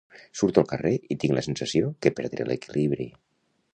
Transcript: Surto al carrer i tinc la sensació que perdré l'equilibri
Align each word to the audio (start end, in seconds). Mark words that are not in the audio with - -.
Surto 0.39 0.61
al 0.61 0.69
carrer 0.71 0.93
i 1.15 1.17
tinc 1.23 1.35
la 1.39 1.43
sensació 1.49 1.91
que 2.07 2.13
perdré 2.21 2.49
l'equilibri 2.49 3.07